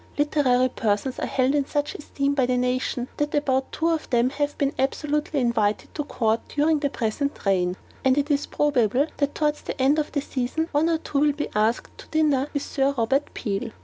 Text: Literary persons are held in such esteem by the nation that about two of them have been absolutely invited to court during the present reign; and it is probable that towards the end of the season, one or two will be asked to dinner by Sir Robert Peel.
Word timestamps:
Literary 0.17 0.69
persons 0.69 1.19
are 1.19 1.27
held 1.27 1.53
in 1.53 1.67
such 1.67 1.93
esteem 1.93 2.33
by 2.33 2.47
the 2.47 2.57
nation 2.57 3.07
that 3.17 3.35
about 3.35 3.71
two 3.71 3.89
of 3.89 4.09
them 4.09 4.31
have 4.31 4.57
been 4.57 4.73
absolutely 4.79 5.39
invited 5.39 5.93
to 5.93 6.03
court 6.05 6.39
during 6.47 6.79
the 6.79 6.89
present 6.89 7.45
reign; 7.45 7.75
and 8.03 8.17
it 8.17 8.31
is 8.31 8.47
probable 8.47 9.05
that 9.17 9.35
towards 9.35 9.61
the 9.61 9.79
end 9.79 9.99
of 9.99 10.11
the 10.13 10.21
season, 10.21 10.69
one 10.71 10.89
or 10.89 10.97
two 10.97 11.19
will 11.19 11.33
be 11.33 11.49
asked 11.53 11.95
to 11.99 12.07
dinner 12.07 12.47
by 12.51 12.57
Sir 12.59 12.95
Robert 12.97 13.31
Peel. 13.35 13.69